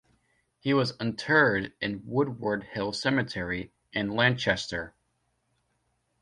[0.57, 4.95] He was interred in Woodward Hill Cemetery in Lancaster.